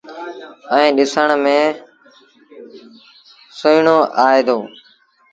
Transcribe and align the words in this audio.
ائيٚݩ 0.73 0.95
ڏسڻ 0.97 1.27
ميݩ 1.43 1.75
سُوئيڻون 3.59 3.99
آئي 4.25 4.41
دو۔ 4.47 4.57